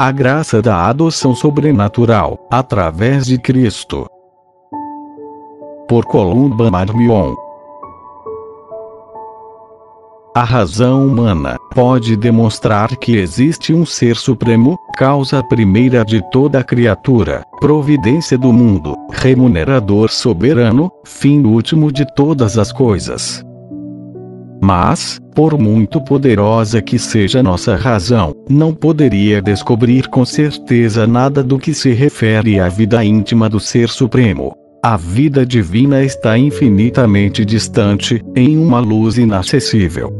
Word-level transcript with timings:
A 0.00 0.12
graça 0.12 0.62
da 0.62 0.86
adoção 0.86 1.34
sobrenatural, 1.34 2.46
através 2.48 3.26
de 3.26 3.36
Cristo. 3.36 4.06
Por 5.88 6.04
Columba 6.04 6.70
Marmion. 6.70 7.34
A 10.36 10.44
razão 10.44 11.04
humana 11.04 11.56
pode 11.74 12.16
demonstrar 12.16 12.96
que 12.96 13.16
existe 13.16 13.74
um 13.74 13.84
ser 13.84 14.14
supremo, 14.14 14.78
causa 14.96 15.42
primeira 15.42 16.04
de 16.04 16.22
toda 16.30 16.62
criatura, 16.62 17.42
providência 17.60 18.38
do 18.38 18.52
mundo, 18.52 18.94
remunerador 19.10 20.10
soberano, 20.10 20.92
fim 21.04 21.42
último 21.42 21.90
de 21.90 22.06
todas 22.14 22.56
as 22.56 22.70
coisas. 22.70 23.44
Mas, 24.60 25.20
por 25.34 25.58
muito 25.58 26.00
poderosa 26.00 26.82
que 26.82 26.98
seja 26.98 27.42
nossa 27.42 27.76
razão, 27.76 28.34
não 28.48 28.74
poderia 28.74 29.40
descobrir 29.40 30.08
com 30.08 30.24
certeza 30.24 31.06
nada 31.06 31.42
do 31.42 31.58
que 31.58 31.72
se 31.72 31.92
refere 31.92 32.58
à 32.58 32.68
vida 32.68 33.04
íntima 33.04 33.48
do 33.48 33.60
Ser 33.60 33.88
Supremo. 33.88 34.52
A 34.82 34.96
vida 34.96 35.44
divina 35.46 36.02
está 36.02 36.36
infinitamente 36.36 37.44
distante, 37.44 38.22
em 38.34 38.58
uma 38.58 38.80
luz 38.80 39.16
inacessível. 39.16 40.12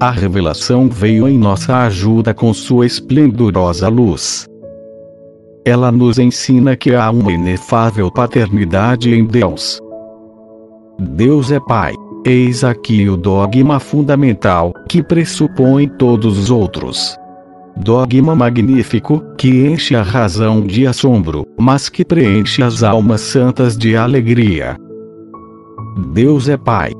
A 0.00 0.10
revelação 0.10 0.88
veio 0.88 1.28
em 1.28 1.36
nossa 1.36 1.76
ajuda 1.84 2.32
com 2.32 2.52
sua 2.54 2.86
esplendorosa 2.86 3.88
luz. 3.88 4.46
Ela 5.64 5.92
nos 5.92 6.18
ensina 6.18 6.74
que 6.74 6.94
há 6.94 7.10
uma 7.10 7.32
inefável 7.32 8.10
paternidade 8.10 9.14
em 9.14 9.26
Deus 9.26 9.78
Deus 11.00 11.50
é 11.50 11.58
Pai. 11.58 11.94
Eis 12.24 12.62
aqui 12.64 13.08
o 13.08 13.16
dogma 13.16 13.80
fundamental, 13.80 14.74
que 14.86 15.02
pressupõe 15.02 15.88
todos 15.88 16.38
os 16.38 16.50
outros. 16.50 17.16
Dogma 17.78 18.34
magnífico, 18.34 19.22
que 19.38 19.66
enche 19.66 19.96
a 19.96 20.02
razão 20.02 20.60
de 20.60 20.86
assombro, 20.86 21.46
mas 21.58 21.88
que 21.88 22.04
preenche 22.04 22.62
as 22.62 22.82
almas 22.82 23.22
santas 23.22 23.74
de 23.74 23.96
alegria. 23.96 24.76
Deus 26.12 26.46
é 26.48 26.58
Pai. 26.58 26.92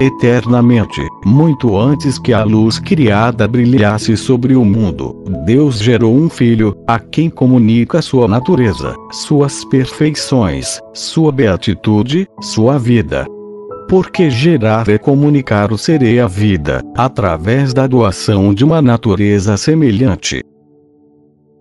Eternamente, 0.00 1.00
muito 1.24 1.76
antes 1.76 2.18
que 2.18 2.32
a 2.32 2.44
luz 2.44 2.78
criada 2.78 3.48
brilhasse 3.48 4.16
sobre 4.18 4.54
o 4.54 4.64
mundo, 4.64 5.24
Deus 5.44 5.78
gerou 5.78 6.14
um 6.14 6.28
filho, 6.28 6.76
a 6.86 7.00
quem 7.00 7.30
comunica 7.30 8.02
sua 8.02 8.28
natureza, 8.28 8.94
suas 9.10 9.64
perfeições, 9.64 10.78
sua 10.92 11.32
beatitude, 11.32 12.28
sua 12.40 12.78
vida, 12.78 13.26
porque 13.88 14.28
gerar 14.28 14.88
é 14.88 14.98
comunicar 14.98 15.72
o 15.72 15.78
ser 15.78 16.02
e 16.02 16.20
a 16.20 16.26
vida, 16.26 16.82
através 16.94 17.72
da 17.72 17.86
doação 17.86 18.52
de 18.52 18.62
uma 18.62 18.82
natureza 18.82 19.56
semelhante. 19.56 20.44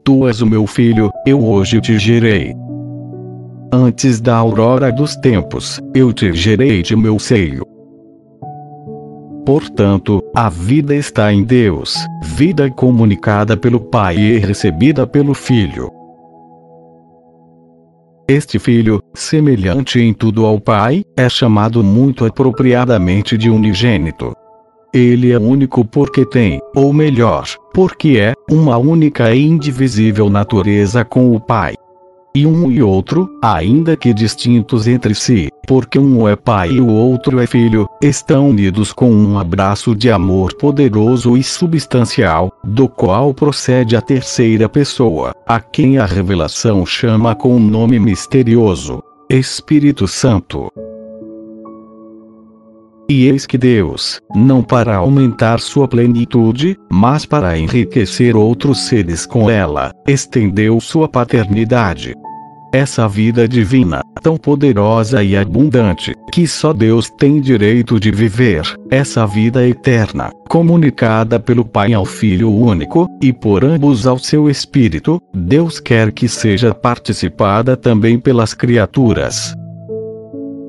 Tu 0.03 0.27
és 0.27 0.41
o 0.41 0.45
meu 0.45 0.67
filho, 0.67 1.09
eu 1.25 1.43
hoje 1.43 1.79
te 1.79 1.97
gerei. 1.97 2.53
Antes 3.71 4.19
da 4.19 4.35
aurora 4.35 4.91
dos 4.91 5.15
tempos, 5.15 5.79
eu 5.95 6.11
te 6.11 6.33
gerei 6.33 6.81
de 6.81 6.95
meu 6.95 7.17
seio. 7.17 7.65
Portanto, 9.45 10.21
a 10.35 10.49
vida 10.49 10.93
está 10.93 11.31
em 11.31 11.43
Deus, 11.43 11.95
vida 12.23 12.69
comunicada 12.69 13.55
pelo 13.55 13.79
Pai 13.79 14.17
e 14.17 14.37
recebida 14.37 15.07
pelo 15.07 15.33
Filho. 15.33 15.96
Este 18.29 18.59
filho, 18.59 19.01
semelhante 19.13 20.01
em 20.01 20.13
tudo 20.13 20.45
ao 20.45 20.59
pai, 20.59 21.05
é 21.15 21.29
chamado 21.29 21.81
muito 21.81 22.25
apropriadamente 22.25 23.37
de 23.37 23.49
unigênito. 23.49 24.33
Ele 24.93 25.31
é 25.31 25.39
único 25.39 25.85
porque 25.85 26.25
tem, 26.25 26.59
ou 26.75 26.91
melhor, 26.91 27.47
porque 27.73 28.17
é, 28.19 28.33
uma 28.51 28.77
única 28.77 29.33
e 29.33 29.43
indivisível 29.43 30.29
natureza 30.29 31.05
com 31.05 31.33
o 31.33 31.39
pai 31.39 31.75
e 32.37 32.45
um 32.45 32.69
e 32.71 32.83
outro, 32.83 33.27
ainda 33.41 33.97
que 33.97 34.13
distintos 34.13 34.87
entre 34.87 35.15
si, 35.15 35.49
porque 35.67 35.99
um 35.99 36.27
é 36.27 36.35
pai 36.35 36.71
e 36.71 36.81
o 36.81 36.87
outro 36.87 37.39
é 37.41 37.45
filho, 37.45 37.87
estão 38.01 38.49
unidos 38.49 38.93
com 38.93 39.11
um 39.11 39.37
abraço 39.37 39.93
de 39.93 40.09
amor 40.09 40.55
poderoso 40.55 41.35
e 41.35 41.43
substancial, 41.43 42.51
do 42.63 42.87
qual 42.87 43.33
procede 43.33 43.95
a 43.95 44.01
terceira 44.01 44.69
pessoa, 44.69 45.35
a 45.45 45.59
quem 45.59 45.97
a 45.97 46.05
revelação 46.05 46.85
chama 46.85 47.35
com 47.35 47.53
um 47.53 47.59
nome 47.59 47.99
misterioso: 47.99 49.03
Espírito 49.29 50.07
Santo. 50.07 50.71
E 53.09 53.25
eis 53.25 53.45
que 53.45 53.57
Deus, 53.57 54.19
não 54.35 54.61
para 54.61 54.97
aumentar 54.97 55.61
sua 55.61 55.87
plenitude, 55.87 56.77
mas 56.91 57.25
para 57.25 57.57
enriquecer 57.57 58.35
outros 58.35 58.87
seres 58.87 59.25
com 59.25 59.49
ela, 59.49 59.93
estendeu 60.05 60.79
sua 60.81 61.07
paternidade, 61.07 62.13
essa 62.73 63.07
vida 63.07 63.47
divina, 63.47 64.01
tão 64.21 64.37
poderosa 64.37 65.23
e 65.23 65.35
abundante, 65.35 66.13
que 66.31 66.47
só 66.47 66.73
Deus 66.73 67.09
tem 67.17 67.39
direito 67.39 67.99
de 67.99 68.11
viver, 68.11 68.63
essa 68.89 69.25
vida 69.25 69.67
eterna, 69.67 70.31
comunicada 70.47 71.39
pelo 71.39 71.65
Pai 71.65 71.93
ao 71.93 72.05
Filho 72.05 72.51
único, 72.51 73.07
e 73.21 73.31
por 73.31 73.63
ambos 73.63 74.07
ao 74.07 74.17
seu 74.17 74.49
Espírito, 74.49 75.21
Deus 75.33 75.79
quer 75.79 76.11
que 76.11 76.27
seja 76.27 76.73
participada 76.73 77.75
também 77.75 78.19
pelas 78.19 78.53
criaturas 78.53 79.55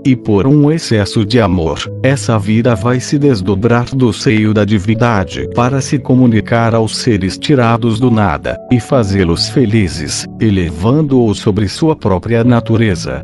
e 0.08 0.16
por 0.16 0.46
um 0.46 0.72
excesso 0.72 1.22
de 1.22 1.38
amor, 1.38 1.78
essa 2.02 2.38
vida 2.38 2.74
vai 2.74 2.98
se 2.98 3.18
desdobrar 3.18 3.94
do 3.94 4.10
seio 4.10 4.54
da 4.54 4.64
divindade 4.64 5.46
para 5.54 5.82
se 5.82 5.98
comunicar 5.98 6.74
aos 6.74 6.96
seres 6.96 7.36
tirados 7.36 8.00
do 8.00 8.10
nada, 8.10 8.56
e 8.72 8.80
fazê-los 8.80 9.50
felizes, 9.50 10.26
elevando-os 10.40 11.40
sobre 11.40 11.68
sua 11.68 11.94
própria 11.94 12.42
natureza. 12.42 13.22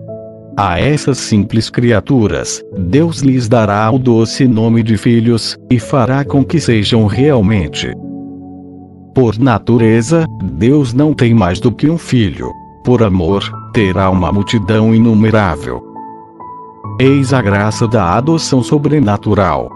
A 0.58 0.78
essas 0.78 1.16
simples 1.16 1.70
criaturas, 1.70 2.62
Deus 2.76 3.20
lhes 3.20 3.48
dará 3.48 3.90
o 3.90 3.98
doce 3.98 4.46
nome 4.46 4.82
de 4.82 4.98
filhos, 4.98 5.56
e 5.70 5.78
fará 5.78 6.22
com 6.22 6.44
que 6.44 6.60
sejam 6.60 7.06
realmente. 7.06 7.94
Por 9.14 9.38
natureza, 9.38 10.26
Deus 10.52 10.92
não 10.92 11.14
tem 11.14 11.32
mais 11.32 11.58
do 11.60 11.72
que 11.72 11.88
um 11.88 11.96
filho. 11.96 12.50
Por 12.84 13.02
amor, 13.02 13.42
terá 13.72 14.10
uma 14.10 14.30
multidão 14.30 14.94
inumerável. 14.94 15.93
Eis 17.00 17.32
a 17.32 17.42
graça 17.42 17.88
da 17.88 18.14
adoção 18.14 18.62
sobrenatural. 18.62 19.68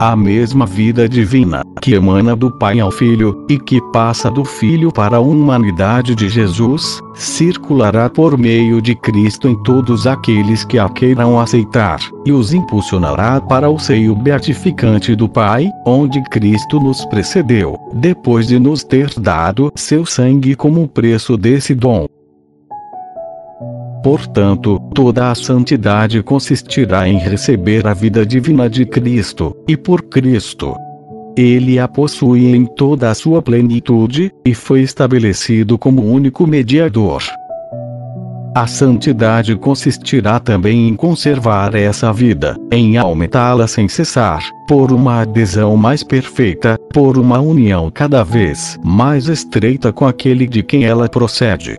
A 0.00 0.16
mesma 0.16 0.66
vida 0.66 1.08
divina, 1.08 1.62
que 1.80 1.94
emana 1.94 2.34
do 2.34 2.50
Pai 2.50 2.80
ao 2.80 2.90
Filho, 2.90 3.46
e 3.48 3.56
que 3.56 3.80
passa 3.92 4.28
do 4.28 4.44
Filho 4.44 4.90
para 4.90 5.18
a 5.18 5.20
humanidade 5.20 6.16
de 6.16 6.28
Jesus, 6.28 7.00
circulará 7.14 8.10
por 8.10 8.36
meio 8.36 8.82
de 8.82 8.96
Cristo 8.96 9.48
em 9.48 9.54
todos 9.62 10.04
aqueles 10.04 10.64
que 10.64 10.80
a 10.80 10.88
queiram 10.88 11.38
aceitar, 11.38 12.00
e 12.26 12.32
os 12.32 12.52
impulsionará 12.52 13.40
para 13.40 13.70
o 13.70 13.78
seio 13.78 14.16
beatificante 14.16 15.14
do 15.14 15.28
Pai, 15.28 15.70
onde 15.86 16.20
Cristo 16.24 16.80
nos 16.80 17.04
precedeu, 17.04 17.78
depois 17.94 18.48
de 18.48 18.58
nos 18.58 18.82
ter 18.82 19.14
dado 19.16 19.70
seu 19.76 20.04
sangue 20.04 20.56
como 20.56 20.88
preço 20.88 21.36
desse 21.36 21.72
dom. 21.72 22.06
Portanto, 24.06 24.78
toda 24.94 25.32
a 25.32 25.34
santidade 25.34 26.22
consistirá 26.22 27.08
em 27.08 27.18
receber 27.18 27.88
a 27.88 27.92
vida 27.92 28.24
divina 28.24 28.70
de 28.70 28.86
Cristo, 28.86 29.52
e 29.66 29.76
por 29.76 30.00
Cristo. 30.02 30.76
Ele 31.36 31.80
a 31.80 31.88
possui 31.88 32.54
em 32.54 32.66
toda 32.66 33.10
a 33.10 33.14
sua 33.16 33.42
plenitude, 33.42 34.30
e 34.44 34.54
foi 34.54 34.82
estabelecido 34.82 35.76
como 35.76 36.04
único 36.04 36.46
mediador. 36.46 37.20
A 38.54 38.68
santidade 38.68 39.56
consistirá 39.56 40.38
também 40.38 40.86
em 40.86 40.94
conservar 40.94 41.74
essa 41.74 42.12
vida, 42.12 42.56
em 42.70 42.96
aumentá-la 42.96 43.66
sem 43.66 43.88
cessar, 43.88 44.40
por 44.68 44.92
uma 44.92 45.22
adesão 45.22 45.76
mais 45.76 46.04
perfeita, 46.04 46.78
por 46.94 47.18
uma 47.18 47.40
união 47.40 47.90
cada 47.90 48.22
vez 48.22 48.78
mais 48.84 49.26
estreita 49.26 49.92
com 49.92 50.06
aquele 50.06 50.46
de 50.46 50.62
quem 50.62 50.84
ela 50.84 51.08
procede. 51.08 51.76